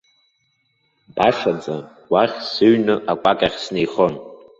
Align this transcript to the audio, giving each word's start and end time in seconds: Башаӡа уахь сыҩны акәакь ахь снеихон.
Башаӡа 1.15 1.75
уахь 2.11 2.39
сыҩны 2.51 2.95
акәакь 3.11 3.43
ахь 3.47 3.59
снеихон. 3.65 4.13